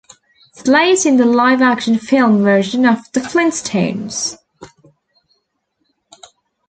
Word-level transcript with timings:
Slate 0.55 1.05
in 1.05 1.17
the 1.17 1.25
live-action 1.27 1.99
film 1.99 2.41
version 2.41 2.87
of 2.87 3.11
"The 3.11 3.19
Flintstones". 3.19 4.35